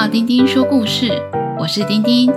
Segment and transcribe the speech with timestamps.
[0.00, 1.10] 到丁丁说故事，
[1.58, 2.32] 我是丁丁。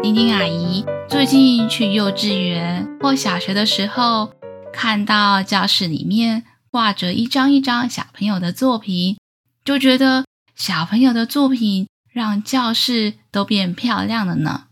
[0.00, 4.32] 丁丁阿姨最近去幼稚园或小学的时候，
[4.72, 9.18] 看到教室里面挂着一张一张小朋友的作品，
[9.64, 10.24] 就觉得
[10.54, 14.66] 小朋友的作品让教室都变漂亮了呢。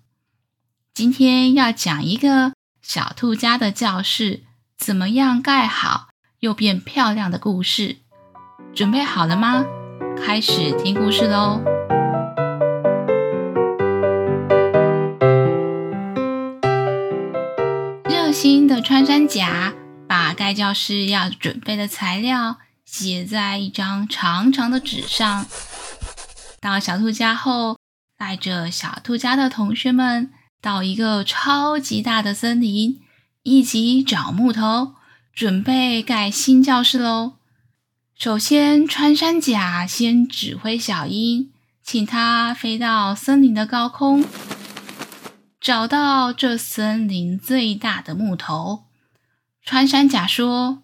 [0.94, 4.44] 今天要讲一个小兔家的教室
[4.78, 7.96] 怎么样盖好又变漂亮的故事，
[8.72, 9.64] 准备好了吗？
[10.24, 11.60] 开始听故事喽！
[18.42, 19.72] 新的穿山甲
[20.08, 25.46] 把盖教室要准备的材料写在一张长长的纸上。
[26.60, 27.78] 到小兔家后，
[28.18, 32.98] 带着小兔家的同学们到一个超级大的森林，
[33.44, 34.94] 一起找木头，
[35.32, 37.34] 准备盖新教室喽。
[38.18, 41.52] 首先，穿山甲先指挥小鹰，
[41.84, 44.24] 请它飞到森林的高空，
[45.62, 48.86] 找到这森林最大的木头。
[49.64, 50.82] 穿山甲说：“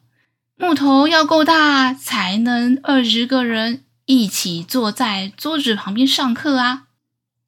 [0.55, 6.85] 木头要够大，才能二十个人一起坐在桌子旁边上课啊！”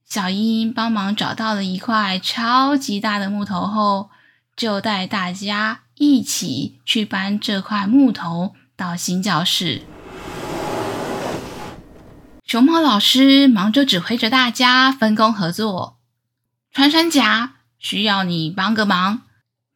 [0.05, 4.11] 小英帮忙找到了一块超级大的木头后，
[4.57, 8.57] 就带大家一起去搬这块木头。
[8.77, 9.83] 到新教室，
[12.45, 16.00] 熊猫老师忙着指挥着大家分工合作。
[16.81, 19.21] 穿山甲需要你帮个忙，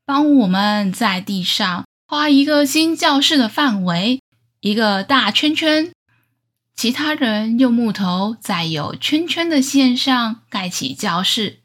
[0.07, 4.23] 帮我们在地上画一个新教室的范围，
[4.61, 5.93] 一个大圈圈。
[6.75, 11.59] 其他人用木头在有圈圈的线上盖起教室。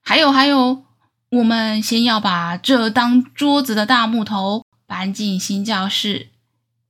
[0.00, 0.82] 还有还有，
[1.28, 6.30] 我们先要把这当桌子的大木头搬进新教室。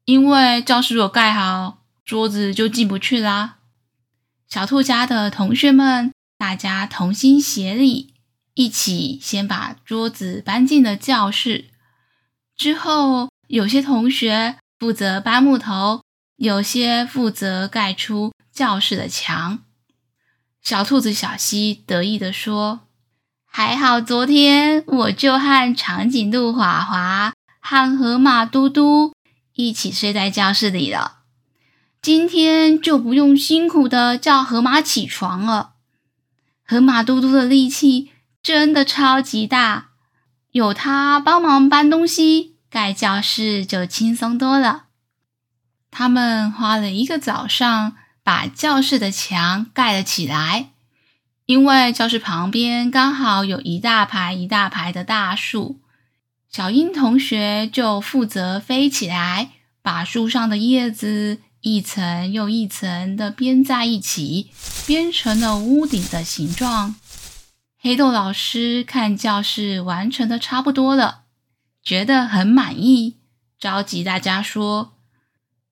[0.04, 3.56] 因为教室如果盖好，桌子就进不去啦。
[4.48, 6.11] 小兔家的同学们，
[6.42, 8.14] 大家同心协力，
[8.54, 11.66] 一起先把桌子搬进了教室。
[12.56, 16.02] 之后，有些同学负责搬木头，
[16.34, 19.60] 有些负责盖出教室的墙。
[20.60, 22.88] 小兔子小溪得意地说
[23.46, 29.12] ：“还好昨天我就和长颈鹿华华和河马嘟嘟。”
[29.54, 31.18] 一起睡在教室里了，
[32.02, 35.71] 今天就不用辛苦的叫河马起床了。
[36.72, 38.12] 河马嘟嘟的力气
[38.42, 39.90] 真的超级大，
[40.52, 44.84] 有他帮忙搬东西，盖教室就轻松多了。
[45.90, 47.94] 他们花了一个早上
[48.24, 50.70] 把教室的墙盖了起来，
[51.44, 55.78] 因为教室旁边刚好有一大排一大排的大树。
[56.50, 59.50] 小英同学就负责飞起来，
[59.82, 64.50] 把树上的叶子一层又一层的编在一起，
[64.86, 66.96] 编成了屋顶的形状。
[67.80, 71.22] 黑豆老师看教室完成的差不多了，
[71.82, 73.16] 觉得很满意，
[73.58, 74.92] 召集大家说：“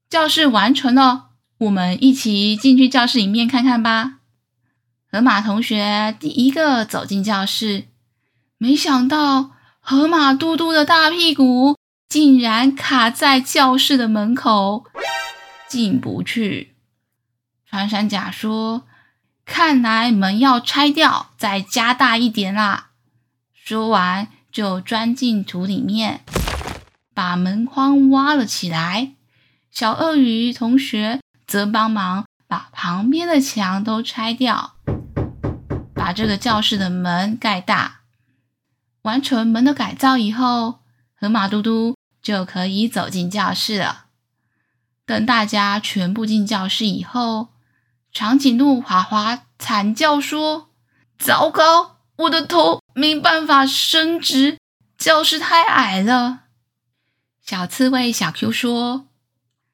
[0.08, 4.18] 教室完成了，我们一起进去教室里面看看吧。”
[5.12, 7.84] 河马同学第一个走进教室，
[8.58, 9.50] 没想到。
[9.82, 11.74] 河马嘟嘟的大屁股
[12.06, 14.84] 竟然卡在教室的门口，
[15.70, 16.74] 进不去。
[17.64, 18.88] 穿山甲说
[19.46, 22.90] ：“看来门要拆掉，再加大一点啦。”
[23.54, 26.24] 说完就钻进土里面，
[27.14, 29.12] 把门框挖了起来。
[29.70, 34.74] 小鳄鱼同学则帮忙把旁边的墙都拆掉，
[35.94, 38.00] 把这个教室的门盖大。
[39.02, 40.80] 完成门的改造以后，
[41.14, 44.06] 河马嘟嘟就可以走进教室了。
[45.10, 47.48] 等大家全部进教室以后，
[48.12, 50.70] 长颈鹿华华惨叫说
[51.18, 54.58] ：“糟糕，我的头没办法伸直，
[54.96, 56.42] 教室太矮了。”
[57.44, 59.08] 小刺猬小 Q 说：“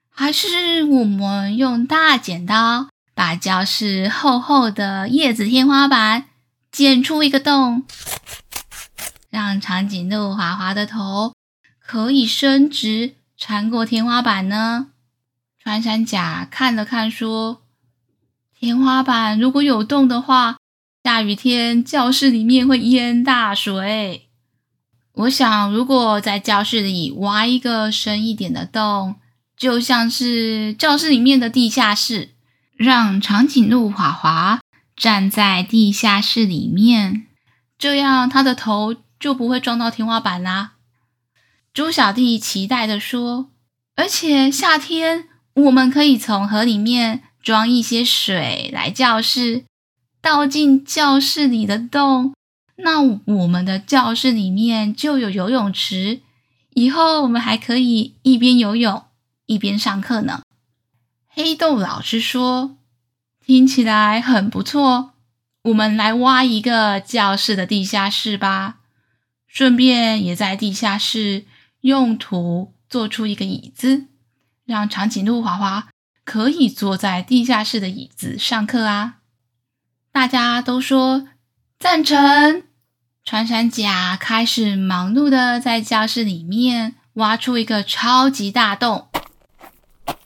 [0.08, 6.30] 还是我们用大剪刀把教室厚厚的叶子天花板
[6.72, 7.84] 剪出一个洞。”
[9.28, 11.34] 让长颈鹿华华的头
[11.78, 14.92] 可以伸直，穿过天花板呢。
[15.66, 17.62] 穿山甲看了看，说
[18.56, 20.58] ：“天花板如果有洞的话，
[21.02, 24.28] 下雨天教室里面会淹大水。
[25.14, 29.16] 我想，如果在教室里挖一个深一点的洞，
[29.56, 32.36] 就像是教室里面的地下室，
[32.76, 34.60] 让长颈鹿华华
[34.94, 37.26] 站在地下室里面，
[37.76, 40.74] 这样他的头。”就不会撞到天花板啦。
[41.72, 43.50] 猪小弟期待地说
[43.96, 49.64] ：“而且夏天我们可以从河里面装一些水来教室，
[50.20, 52.34] 倒进教室里的洞，
[52.76, 56.20] 那我们的教室里面就有游泳池。
[56.74, 59.04] 以后我们还可以一边游泳
[59.46, 60.42] 一边上课呢。
[61.26, 62.76] 黑豆老师说
[63.44, 65.12] ：“听起来很不错，
[65.62, 68.80] 我们来挖一个教室的地下室吧，
[69.46, 71.46] 顺便也在地下室
[71.80, 74.04] 用土做出一个椅子，
[74.66, 75.88] 让长颈鹿华华
[76.24, 79.20] 可以坐在地下室的椅子上课啊！”
[80.12, 81.28] 大家都说
[81.78, 82.64] 赞成。
[83.24, 89.08] 穿山甲开始忙碌的在教室里面挖出一个超级大洞，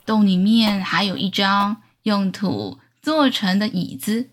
[0.04, 4.28] 洞里面还有一张用土做成的椅子。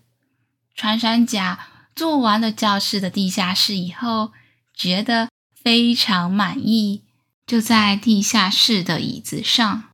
[0.74, 1.58] 穿山甲
[1.96, 4.32] 做完了教室的地下室以后，
[4.74, 7.04] 觉得非常满意，
[7.46, 9.84] 就在地下室的椅子上，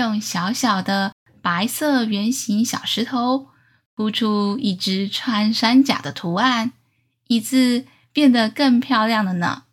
[0.00, 3.48] 用小小的白色圆形小石头
[3.94, 6.72] 铺出一只穿山甲的图案，
[7.28, 7.86] 椅子。
[8.12, 9.66] 变得更漂亮了呢。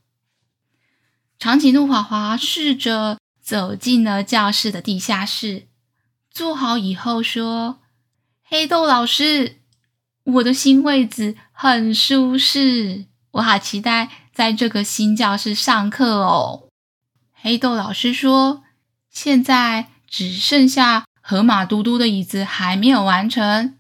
[1.40, 5.66] 长颈鹿华华试着走进了教室的地下室，
[6.30, 7.80] 坐好以后说
[8.46, 9.58] ：“黑豆老师，
[10.24, 16.68] 我的新位子很舒适，我好期待在这个新教室上课哦。”
[17.34, 18.64] 黑豆老师说
[19.10, 23.76] ：“现在只剩下河马嘟嘟的椅子还没有完成，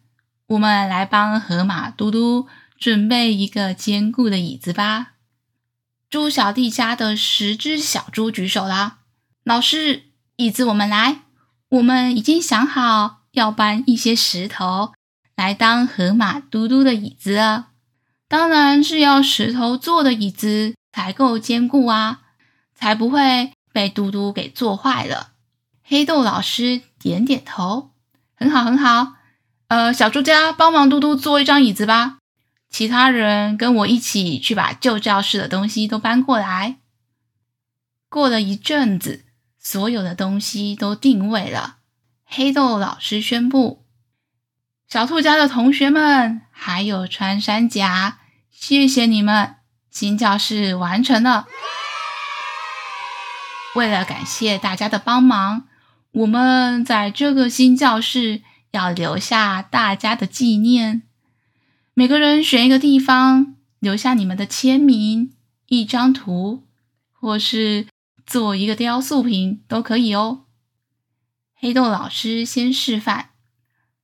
[0.48, 2.48] 我们来帮河马嘟嘟。”
[2.80, 5.14] 准备一个坚固的椅子吧。
[6.12, 9.00] 猪小弟家的十只小猪举手啦。
[9.44, 10.04] 老师，
[10.36, 11.22] 椅子我们来。
[11.70, 14.94] 我们已经想好要搬一些石头
[15.36, 17.70] 来当河马嘟嘟的椅子了。
[18.28, 22.20] 当然是要石头做的椅子才够坚固啊，
[22.76, 25.32] 才不会被嘟嘟给坐坏了。
[25.90, 27.92] 黑豆老师点点头，
[28.36, 29.14] 很好，很好。
[29.70, 32.18] 呃，小猪家帮忙嘟嘟做一张椅子吧。
[32.70, 36.80] 其他人跟我一起去把旧教室的东西都搬过来。
[38.10, 39.24] 过了一阵子，
[39.58, 41.78] 所有的东西都定位了。
[42.26, 43.86] 黑豆老师宣布
[44.90, 48.20] ：“小兔家的同学们，还有穿山甲，
[48.52, 49.56] 谢谢你们，
[49.90, 51.48] 新教室完成了。”
[53.76, 55.68] 为了感谢大家的帮忙，
[56.12, 61.04] 我们在这个新教室要留下大家的纪念。
[61.94, 65.34] 每个人选一个地方，留下你们的签名、
[65.68, 66.64] 一张图，
[67.12, 67.88] 或是
[68.26, 70.46] 做一个雕塑品都可以哦。
[71.56, 73.26] 黑豆老师先示范，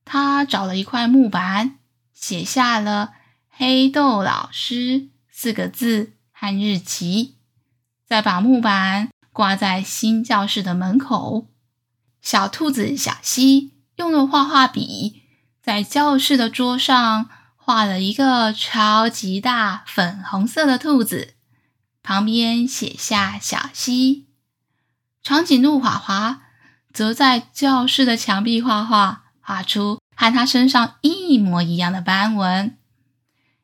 [0.04, 1.78] 他找了一块木板，
[2.12, 3.12] 写下了
[3.48, 7.34] “黑豆老师”四个字和日期，
[8.04, 11.46] 再把木板挂在新教室的门口。
[12.24, 15.22] 小兔子小溪用了画画笔，
[15.62, 17.30] 在教室的桌上。
[17.56, 21.32] 画了一个超级大粉红色的兔子，
[22.02, 24.26] 旁边写下“小溪”。
[25.24, 26.42] 长颈鹿华华
[26.92, 32.76] 则在教室的墙壁画画，画出和他身上一模一样的斑纹。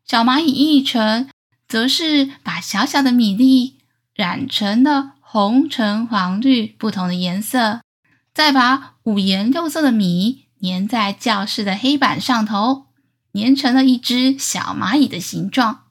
[0.07, 1.29] 小蚂蚁一成
[1.69, 3.81] 则是把小小的米粒
[4.15, 7.83] 染成了红、橙、黄、绿不同的颜色，
[8.35, 12.87] 再把五颜六色的米粘在教室的黑板上头。
[13.33, 15.85] 粘成了一只小蚂蚁的形状。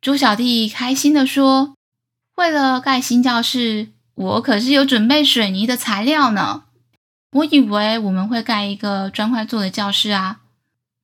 [0.00, 1.74] 猪小弟开心地说
[2.36, 6.64] ：“为了盖新教室，我可是有准备水泥的材料呢。
[7.32, 10.40] 我以为我们会盖一个砖块做的教室啊，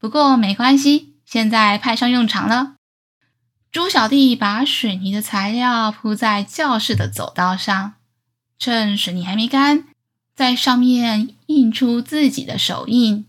[0.00, 2.76] 不过没关系，现在派上用场了。”
[3.70, 7.96] 猪小弟把水泥的材料铺在教室的走道上，
[8.58, 9.88] 趁水泥还没干，
[10.34, 13.26] 在上面印出自己的手印。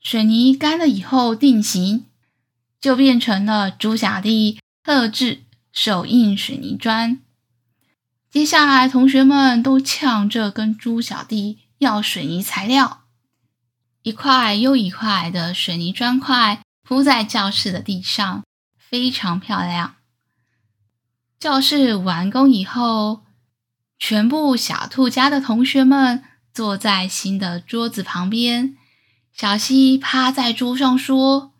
[0.00, 2.06] 水泥干了以后定型，
[2.80, 7.20] 就变成了猪小弟特制手印水泥砖。
[8.28, 13.02] 接下来，同学们都抢着跟猪小弟要水泥材料，
[14.02, 18.42] 一块又一块的水泥砖块铺在教室的地上，
[18.76, 19.94] 非常漂亮。
[21.38, 23.22] 教室完工以后，
[23.98, 28.76] 全部小兔家的同学们坐在新的桌子旁边。
[29.32, 31.52] 小溪趴在桌上说：“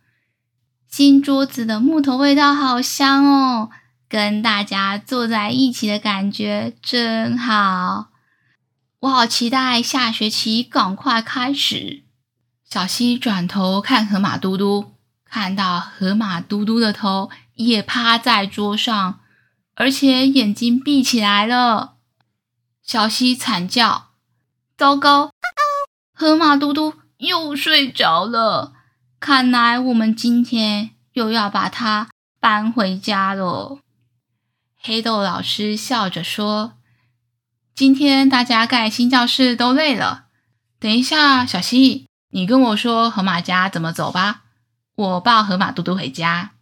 [0.86, 3.70] 新桌子的木头味道好香哦，
[4.08, 8.10] 跟大家坐在一起的感觉真好。
[9.00, 12.04] 我好期待下学期赶快开始。”
[12.68, 14.94] 小溪转头看河马嘟嘟，
[15.24, 19.20] 看到河马嘟嘟的头也趴在桌上，
[19.74, 21.96] 而且眼睛闭起来了。
[22.82, 24.10] 小溪惨叫
[24.82, 25.30] ：“糟糕，
[26.12, 28.72] 河马嘟嘟！”又睡着了。
[29.20, 32.08] 看来我们今天又要把它
[32.40, 33.78] 搬回家了。
[34.80, 36.72] 黑豆老师笑着说
[37.76, 40.24] ：“今天大家盖新教室都累了，
[40.80, 44.42] 等一下，小溪，你跟我说河马家怎么走吧，
[44.96, 46.54] 我抱河马嘟嘟回家。”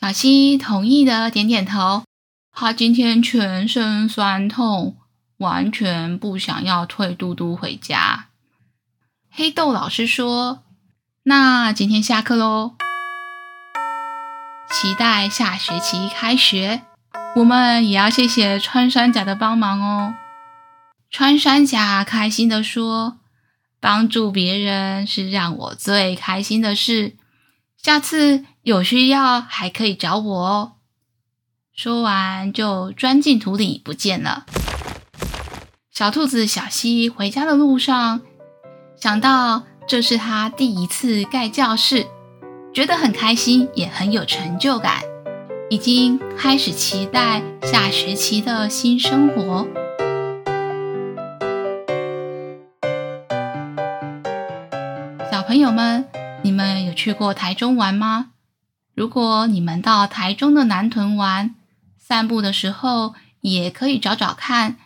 [0.00, 2.04] 小溪同意的点点头。
[2.50, 4.96] 他今天全身酸痛，
[5.44, 8.26] 完全不想要退嘟嘟回家。
[9.30, 10.64] 黑豆老师说
[11.24, 12.76] ：“那今天下课喽，
[14.70, 16.82] 期待下学期开学。”
[17.36, 20.14] 我们也要谢谢穿山甲的帮忙哦。
[21.10, 23.18] 穿山甲开心地说
[23.80, 27.16] ：“帮助别人是让我最开心的事。
[27.76, 30.72] 下次有需要还可以找我哦。”
[31.74, 34.46] 说完就钻进土里不见了。
[35.94, 38.22] 小兔子小希回家的路上，
[38.96, 42.08] 想到这是他第一次盖教室，
[42.74, 45.04] 觉得很开心，也很有成就感。
[45.70, 49.68] 已经开始期待下学期的新生活。
[55.30, 56.08] 小朋友们，
[56.42, 58.32] 你们有去过台中玩吗？
[58.96, 61.54] 如果你们到台中的南屯玩，
[61.96, 64.76] 散步的时候也可以找找看，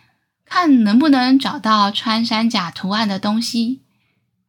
[0.49, 3.83] 看能不能找到穿山甲图案的东西。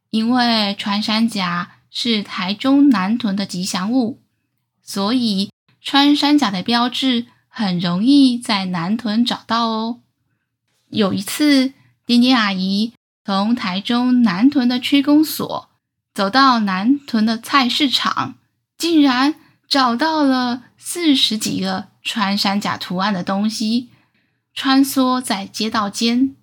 [0.09, 4.21] 因为穿山甲是台中南屯的吉祥物，
[4.81, 5.49] 所以。
[5.83, 10.01] 穿山甲的标志很容易在南屯找到哦。
[10.89, 11.73] 有一次，
[12.05, 12.93] 丁丁阿姨
[13.25, 15.69] 从台中南屯的区公所
[16.13, 18.35] 走到南屯的菜市场，
[18.77, 19.33] 竟然
[19.67, 23.89] 找到了四十几个穿山甲图案的东西，
[24.53, 26.35] 穿梭在街道间。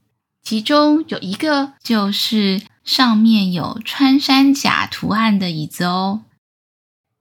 [0.42, 6.22] 其中有一个就是上面有穿山甲图案的椅子哦。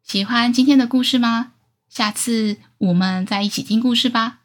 [0.02, 1.52] 喜欢今天的故事吗？
[1.90, 4.40] 下次我们再一起听故事吧。